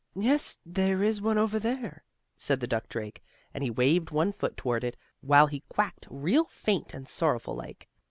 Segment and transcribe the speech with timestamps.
[0.15, 2.03] "Yes, there is one over there,"
[2.35, 6.45] said the duck drake, and he waved one foot toward it, while he quacked real
[6.45, 7.87] faint and sorrowful like.